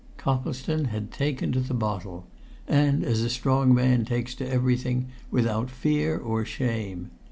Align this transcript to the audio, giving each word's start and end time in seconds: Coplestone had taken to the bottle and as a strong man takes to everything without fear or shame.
Coplestone 0.17 0.85
had 0.85 1.11
taken 1.11 1.51
to 1.51 1.59
the 1.59 1.75
bottle 1.75 2.25
and 2.67 3.03
as 3.03 3.21
a 3.21 3.29
strong 3.29 3.71
man 3.71 4.03
takes 4.03 4.33
to 4.33 4.49
everything 4.49 5.09
without 5.29 5.69
fear 5.69 6.17
or 6.17 6.43
shame. 6.43 7.11